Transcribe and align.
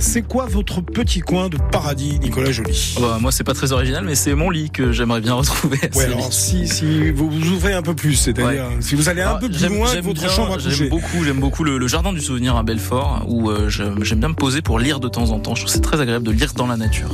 C'est 0.00 0.22
quoi 0.22 0.46
votre 0.46 0.80
petit 0.80 1.20
coin 1.20 1.50
de 1.50 1.58
paradis, 1.70 2.18
Nicolas 2.20 2.50
Joly? 2.50 2.96
Bah, 2.98 3.18
Moi, 3.20 3.30
c'est 3.30 3.44
pas 3.44 3.52
très 3.52 3.72
original, 3.72 4.02
mais 4.02 4.14
c'est 4.14 4.34
mon 4.34 4.48
lit 4.48 4.70
que 4.70 4.92
j'aimerais 4.92 5.20
bien 5.20 5.34
retrouver. 5.40 5.78
Ouais, 5.94 6.04
alors 6.04 6.32
si, 6.32 6.66
si 6.66 7.10
vous 7.10 7.30
vous 7.30 7.50
ouvrez 7.50 7.74
un 7.74 7.82
peu 7.82 7.94
plus, 7.94 8.14
c'est-à-dire 8.14 8.64
si 8.80 8.94
vous 8.94 9.10
allez 9.10 9.20
un 9.20 9.34
peu 9.34 9.50
plus 9.50 9.68
loin 9.68 9.94
que 9.94 10.00
votre 10.00 10.30
chambre 10.30 10.52
à 10.52 10.56
coucher. 10.56 10.70
J'aime 10.70 10.88
beaucoup, 10.88 11.22
j'aime 11.22 11.38
beaucoup 11.38 11.64
le, 11.64 11.86
jardin 11.86 12.14
du 12.14 12.20
souvenir 12.20 12.56
à 12.56 12.62
Belfort, 12.62 13.26
où 13.28 13.50
euh, 13.50 13.68
j'aime 13.68 14.20
bien 14.20 14.28
me 14.28 14.34
poser 14.34 14.62
pour 14.62 14.78
lire 14.78 15.00
de 15.00 15.08
temps 15.08 15.30
en 15.30 15.38
temps. 15.38 15.54
Je 15.54 15.62
trouve 15.62 15.72
c'est 15.72 15.80
très 15.80 16.00
agréable 16.00 16.24
de 16.24 16.32
lire 16.32 16.54
dans 16.54 16.66
la 16.66 16.78
nature. 16.78 17.10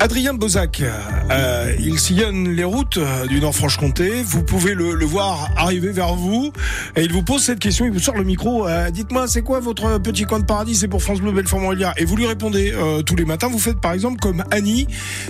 Adrien 0.00 0.32
Bozac, 0.32 0.82
euh, 1.30 1.74
il 1.80 1.98
sillonne 1.98 2.48
les 2.50 2.62
routes 2.62 3.00
du 3.28 3.40
Nord-Franche-Comté. 3.40 4.22
Vous 4.22 4.44
pouvez 4.44 4.74
le, 4.74 4.94
le, 4.94 5.04
voir 5.04 5.50
arriver 5.56 5.90
vers 5.90 6.14
vous 6.14 6.52
et 6.94 7.02
il 7.02 7.12
vous 7.12 7.24
pose 7.24 7.42
cette 7.42 7.58
question. 7.58 7.84
Il 7.84 7.90
vous 7.90 7.98
sort 7.98 8.16
le 8.16 8.22
micro. 8.22 8.68
Euh, 8.68 8.90
dites-moi, 8.90 9.26
c'est 9.26 9.42
quoi 9.42 9.58
votre 9.58 9.98
petit 9.98 10.22
coin 10.22 10.38
de 10.38 10.44
paradis? 10.44 10.76
C'est 10.76 10.86
pour 10.86 11.02
France 11.02 11.20
Bleu 11.20 11.32
Belfort 11.32 11.58
Montbéliard. 11.58 11.94
Et 12.00 12.04
vous 12.04 12.14
lui 12.14 12.26
répondez 12.26 12.72
euh, 12.72 13.02
tous 13.02 13.16
les 13.16 13.24
matins. 13.24 13.48
Vous 13.48 13.58
faites 13.58 13.80
par 13.80 13.92
exemple 13.92 14.20
comme 14.20 14.44
Annie 14.52 14.86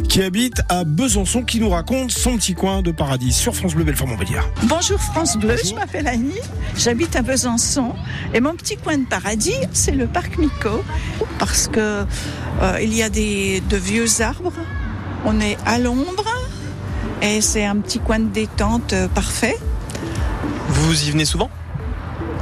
qui 0.08 0.22
habite 0.22 0.60
à 0.68 0.84
Besançon, 0.84 1.42
qui 1.42 1.60
nous 1.60 1.70
raconte 1.70 2.10
son 2.10 2.36
petit 2.36 2.54
coin 2.54 2.82
de 2.82 2.92
paradis 2.92 3.32
sur 3.32 3.56
France 3.56 3.74
Bleu 3.74 3.84
Belfort 3.84 4.06
Montbéliard. 4.06 4.46
Bonjour 4.64 5.00
France 5.00 5.38
Bleu, 5.38 5.56
je 5.64 5.74
m'appelle 5.74 6.06
Annie. 6.06 6.40
J'habite 6.76 7.16
à 7.16 7.22
Besançon 7.22 7.94
et 8.34 8.40
mon 8.40 8.54
petit 8.54 8.76
coin 8.76 8.98
de 8.98 9.06
paradis, 9.06 9.56
c'est 9.72 9.92
le 9.92 10.06
parc 10.06 10.36
Mico 10.36 10.84
parce 11.38 11.68
que 11.68 12.04
euh, 12.60 12.78
il 12.82 12.94
y 12.94 13.02
a 13.02 13.08
des 13.08 13.62
de 13.70 13.76
vieux 13.78 14.20
arbres. 14.20 14.52
On 15.24 15.40
est 15.40 15.56
à 15.64 15.78
l'ombre 15.78 16.26
et 17.22 17.40
c'est 17.40 17.64
un 17.64 17.76
petit 17.76 17.98
coin 17.98 18.18
de 18.18 18.28
détente 18.28 18.94
parfait. 19.14 19.56
Vous 20.68 21.04
y 21.04 21.10
venez 21.10 21.24
souvent? 21.24 21.50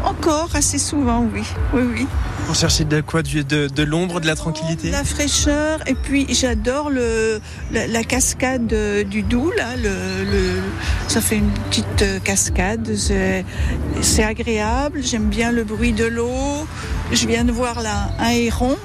Encore 0.06 0.50
assez 0.54 0.78
souvent, 0.78 1.26
oui. 1.34 1.42
Oui, 1.74 1.82
oui. 1.92 2.06
Pour 2.46 2.54
chercher 2.54 2.84
de 2.84 3.00
quoi 3.00 3.22
De, 3.22 3.66
de, 3.66 3.82
l'ombre, 3.82 4.20
de 4.20 4.26
la 4.28 4.36
tranquillité 4.36 4.90
La 4.90 5.02
fraîcheur. 5.02 5.80
Et 5.88 5.94
puis 5.94 6.26
j'adore 6.32 6.90
le, 6.90 7.40
la, 7.72 8.04
cascade 8.04 8.72
du 9.08 9.22
Doubs. 9.22 9.52
Là, 9.56 9.76
le, 9.76 10.60
ça 11.08 11.20
fait 11.20 11.38
une 11.38 11.50
petite 11.50 12.22
cascade. 12.22 12.88
C'est 12.94 14.24
agréable. 14.24 15.00
J'aime 15.02 15.28
bien 15.28 15.50
le 15.50 15.64
bruit 15.64 15.92
de 15.92 16.04
l'eau. 16.04 16.66
Je 17.10 17.26
viens 17.26 17.44
de 17.44 17.50
voir 17.50 17.82
là 17.82 18.10
un 18.20 18.30
héron. 18.30 18.76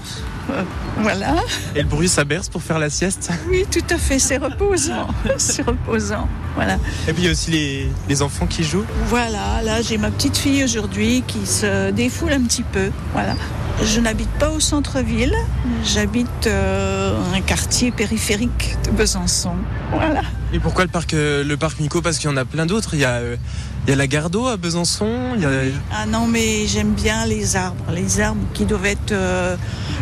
Euh, 0.50 0.64
voilà. 0.98 1.36
Et 1.76 1.82
le 1.82 1.88
bruit, 1.88 2.10
ça 2.10 2.24
berce 2.24 2.50
pour 2.50 2.62
faire 2.64 2.80
la 2.80 2.90
sieste 2.90 3.30
Oui, 3.50 3.66
tout 3.72 3.84
à 3.94 3.98
fait, 3.98 4.20
c'est 4.20 4.38
reposant. 4.38 5.08
c'est 5.38 5.62
reposant. 5.62 6.28
Voilà. 6.56 6.78
Et 7.08 7.14
puis 7.14 7.24
il 7.24 7.26
y 7.26 7.30
a 7.30 7.32
aussi 7.32 7.52
les, 7.52 7.88
les 8.10 8.22
enfants 8.22 8.48
qui 8.48 8.64
jouent 8.64 8.86
Voilà, 9.08 9.62
là 9.64 9.82
j'ai 9.82 9.98
ma 9.98 10.12
petite 10.12 10.38
fille 10.38 10.64
aujourd'hui 10.64 11.24
qui 11.26 11.46
se 11.46 11.92
défoule 11.92 12.34
un 12.34 12.42
petit 12.42 12.64
peu. 12.64 12.92
Voilà. 13.14 13.36
Je 13.84 14.00
n'habite 14.00 14.30
pas 14.32 14.52
au 14.52 14.60
centre-ville, 14.60 15.36
j'habite 15.84 16.46
euh, 16.46 17.18
un 17.36 17.42
quartier 17.42 17.92
périphérique 17.92 18.78
de 18.86 18.92
Besançon. 18.92 19.56
Voilà. 19.92 20.22
Et 20.54 20.60
pourquoi 20.60 20.84
le 20.84 20.90
parc, 20.90 21.14
euh, 21.14 21.44
le 21.44 21.58
parc 21.58 21.80
Mico 21.80 22.02
Parce 22.02 22.20
qu'il 22.20 22.30
y 22.30 22.34
en 22.34 22.38
a 22.38 22.46
plein 22.46 22.66
d'autres. 22.66 22.94
Il 22.94 23.00
y 23.00 23.06
a, 23.06 23.16
euh, 23.16 23.38
il 23.86 23.90
y 23.90 23.94
a 23.94 23.96
la 23.96 24.06
Gardeau 24.06 24.48
à 24.48 24.58
Besançon. 24.58 25.34
Il 25.36 25.42
y 25.42 25.46
a... 25.46 25.50
Ah 25.92 26.06
non, 26.06 26.28
mais 26.28 26.68
j'aime 26.68 26.92
bien 26.92 27.26
les 27.26 27.56
arbres. 27.56 27.92
Les 27.92 28.22
arbres 28.22 28.46
qui 28.54 28.66
doivent 28.66 28.86
être. 28.86 29.14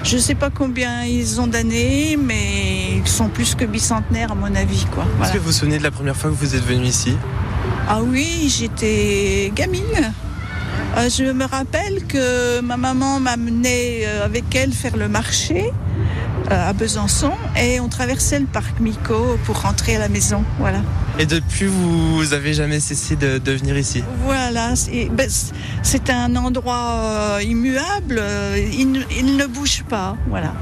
je 0.04 0.16
ne 0.16 0.22
sais 0.22 0.36
pas 0.36 0.50
combien 0.50 1.04
ils 1.06 1.40
ont 1.40 1.48
d'années, 1.48 2.18
mais 2.22 2.98
ils 2.98 3.08
sont 3.08 3.30
plus 3.30 3.56
que 3.56 3.64
bicentenaires 3.64 4.34
à 4.34 4.36
mon 4.36 4.54
avis. 4.56 4.86
Quoi. 4.92 5.06
Est-ce 5.24 5.34
que 5.34 5.38
vous 5.38 5.46
vous 5.46 5.52
souvenez 5.52 5.78
de 5.78 5.84
la 5.84 5.92
première 5.92 6.18
fois 6.18 6.30
que 6.30 6.36
vous 6.36 6.56
êtes 6.56 6.66
venu 6.66 6.86
ici? 6.86 7.16
Ah 7.88 8.02
oui, 8.04 8.54
j'étais 8.56 9.52
gamine. 9.56 10.14
Euh, 11.00 11.10
je 11.10 11.24
me 11.24 11.46
rappelle 11.46 12.06
que 12.08 12.60
ma 12.60 12.76
maman 12.76 13.20
m'amenait 13.22 14.02
euh, 14.06 14.26
avec 14.26 14.54
elle 14.54 14.74
faire 14.74 14.98
le 14.98 15.08
marché 15.08 15.72
euh, 16.52 16.70
à 16.70 16.74
Besançon 16.74 17.32
et 17.58 17.80
on 17.80 17.88
traversait 17.88 18.40
le 18.40 18.48
parc 18.48 18.82
Mico 18.82 19.38
pour 19.46 19.62
rentrer 19.62 19.96
à 19.96 20.00
la 20.00 20.10
maison. 20.10 20.44
Voilà. 20.58 20.82
Et 21.18 21.26
depuis, 21.26 21.68
vous 21.68 22.34
avez 22.34 22.54
jamais 22.54 22.82
cessé 22.82 23.16
de, 23.16 23.52
venir 23.52 23.78
ici? 23.78 24.04
Voilà, 24.26 24.74
ben, 25.12 25.30
c'est 25.84 26.10
un 26.10 26.36
endroit 26.36 27.40
immuable, 27.44 28.22
il, 28.58 29.06
il, 29.18 29.38
ne 29.38 29.46
bouge 29.46 29.84
pas. 29.88 30.18
Voilà. 30.28 30.54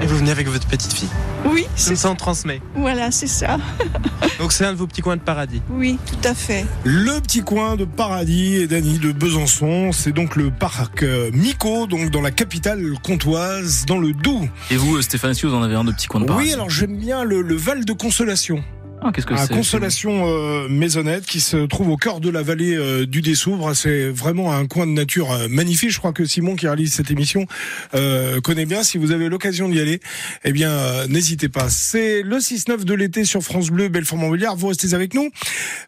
Et 0.00 0.06
vous 0.06 0.16
venez 0.16 0.30
avec 0.30 0.46
votre 0.48 0.66
petite 0.68 0.92
fille 0.92 1.08
Oui. 1.44 1.66
c'est 1.74 1.96
ça. 1.96 2.10
on 2.10 2.14
transmet. 2.14 2.60
Voilà, 2.76 3.10
c'est 3.10 3.26
ça. 3.26 3.58
Donc 4.38 4.52
c'est 4.52 4.64
un 4.64 4.72
de 4.72 4.78
vos 4.78 4.86
petits 4.86 5.00
coins 5.00 5.16
de 5.16 5.20
paradis 5.22 5.60
Oui, 5.70 5.98
tout 6.06 6.28
à 6.28 6.34
fait. 6.34 6.64
Le 6.84 7.20
petit 7.20 7.40
coin 7.42 7.74
de 7.74 7.84
paradis 7.84 8.56
et 8.56 8.66
d'Annie 8.68 8.98
de 9.00 9.10
Besançon, 9.10 9.90
c'est 9.92 10.12
donc 10.12 10.36
le 10.36 10.50
parc 10.50 11.02
euh, 11.02 11.30
Mico, 11.32 11.86
donc 11.88 12.10
dans 12.10 12.20
la 12.20 12.30
capitale 12.30 12.82
comtoise, 13.02 13.84
dans 13.86 13.98
le 13.98 14.12
Doubs. 14.12 14.48
Et 14.70 14.76
vous, 14.76 15.02
Stéphane, 15.02 15.34
si 15.34 15.46
vous 15.46 15.54
en 15.54 15.62
avez 15.62 15.74
un 15.74 15.82
de 15.84 15.90
petit 15.92 16.06
coin 16.06 16.20
de 16.20 16.26
paradis? 16.26 16.46
Oui, 16.48 16.54
alors 16.54 16.70
j'aime 16.70 16.96
bien 16.96 17.24
le, 17.24 17.42
le 17.42 17.56
Val 17.56 17.84
de 17.84 17.92
Consolation. 17.92 18.62
Ah, 19.00 19.12
qu'est-ce 19.12 19.26
que 19.26 19.36
c'est 19.36 19.54
Consolation 19.54 20.26
euh, 20.26 20.68
Maisonnette 20.68 21.24
qui 21.24 21.40
se 21.40 21.66
trouve 21.66 21.90
au 21.90 21.96
cœur 21.96 22.20
de 22.20 22.30
la 22.30 22.42
vallée 22.42 22.74
euh, 22.74 23.06
du 23.06 23.22
Dessouvre. 23.22 23.74
C'est 23.74 24.10
vraiment 24.10 24.52
un 24.52 24.66
coin 24.66 24.86
de 24.86 24.92
nature 24.92 25.30
euh, 25.30 25.46
magnifique. 25.48 25.90
Je 25.90 25.98
crois 25.98 26.12
que 26.12 26.24
Simon 26.24 26.56
qui 26.56 26.66
réalise 26.66 26.92
cette 26.92 27.10
émission 27.10 27.46
euh, 27.94 28.40
connaît 28.40 28.66
bien. 28.66 28.82
Si 28.82 28.98
vous 28.98 29.12
avez 29.12 29.28
l'occasion 29.28 29.68
d'y 29.68 29.80
aller, 29.80 30.00
eh 30.44 30.52
bien 30.52 31.06
n'hésitez 31.06 31.48
pas. 31.48 31.68
C'est 31.68 32.22
le 32.22 32.38
6-9 32.38 32.84
de 32.84 32.94
l'été 32.94 33.24
sur 33.24 33.42
France 33.42 33.70
Bleu, 33.70 33.88
Belfort-Montbéliard. 33.88 34.56
Vous 34.56 34.68
restez 34.68 34.94
avec 34.94 35.14
nous. 35.14 35.30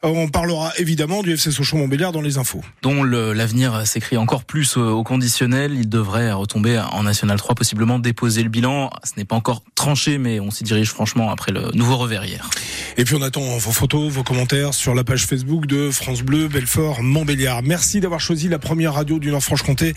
on 0.02 0.28
parlera 0.28 0.72
évidemment 0.78 1.22
du 1.22 1.32
FC 1.32 1.50
Sochaux-Montbéliard 1.50 2.12
dans 2.12 2.22
les 2.22 2.38
infos. 2.38 2.62
Dont 2.82 3.02
l'avenir 3.02 3.86
s'écrit 3.86 4.16
encore 4.18 4.44
plus 4.44 4.76
au 4.76 5.02
conditionnel. 5.02 5.72
Il 5.74 5.88
devrait 5.88 6.32
retomber 6.32 6.78
en 6.78 7.02
National 7.02 7.38
3, 7.38 7.54
possiblement 7.54 7.98
déposer 7.98 8.42
le 8.42 8.50
bilan. 8.50 8.90
Ce 9.04 9.12
n'est 9.16 9.24
pas 9.24 9.36
encore 9.36 9.62
tranché, 9.80 10.18
mais 10.18 10.40
on 10.40 10.50
s'y 10.50 10.62
dirige 10.62 10.90
franchement 10.90 11.30
après 11.30 11.52
le 11.52 11.70
nouveau 11.72 11.96
revers 11.96 12.26
hier. 12.26 12.50
Et 12.98 13.04
puis 13.04 13.14
on 13.14 13.22
attend 13.22 13.40
vos 13.40 13.72
photos, 13.72 14.12
vos 14.12 14.22
commentaires 14.22 14.74
sur 14.74 14.94
la 14.94 15.04
page 15.04 15.24
Facebook 15.24 15.64
de 15.64 15.90
France 15.90 16.20
Bleu, 16.20 16.48
Belfort, 16.48 17.02
Montbéliard. 17.02 17.62
Merci 17.62 17.98
d'avoir 18.00 18.20
choisi 18.20 18.50
la 18.50 18.58
première 18.58 18.92
radio 18.92 19.18
du 19.18 19.30
Nord-Franche-Comté. 19.30 19.94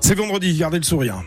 C'est 0.00 0.14
vendredi, 0.14 0.56
gardez 0.56 0.78
le 0.78 0.84
sourire. 0.84 1.24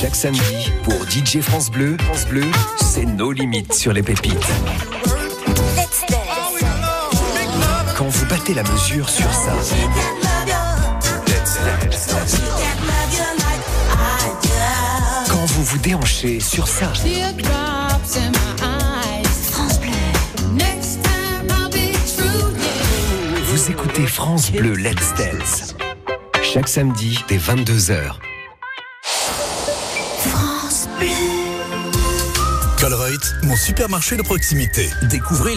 Chaque 0.00 0.16
samedi, 0.16 0.72
pour 0.82 0.98
DJ 1.08 1.40
France 1.42 1.70
Bleu, 1.70 1.96
France 2.02 2.26
Bleu, 2.26 2.42
c'est 2.80 3.04
nos 3.04 3.30
limites 3.30 3.72
sur 3.72 3.92
les 3.92 4.02
pépites. 4.02 4.34
Quand 7.96 8.08
vous 8.08 8.26
battez 8.26 8.54
la 8.54 8.64
mesure 8.64 9.08
sur 9.08 9.32
ça. 9.32 9.54
Vous 15.70 15.78
déhanchez 15.78 16.40
sur 16.40 16.66
ça. 16.66 16.92
Vous 23.44 23.70
écoutez 23.70 24.06
France 24.08 24.50
Bleu 24.50 24.74
Let's 24.74 25.14
Dance. 25.16 25.76
Chaque 26.42 26.66
samedi 26.66 27.20
dès 27.28 27.36
22h. 27.36 28.14
France 30.18 30.88
Bleu. 30.98 31.06
Colruyt, 32.80 33.20
mon 33.44 33.54
supermarché 33.54 34.16
de 34.16 34.22
proximité. 34.22 34.90
Découvrez 35.02 35.48